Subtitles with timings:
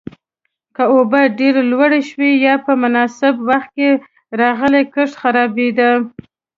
[0.75, 3.89] که اوبه ډېره لوړې شوې یا په نامناسب وخت کې
[4.41, 5.89] راغلې، کښت خرابېده.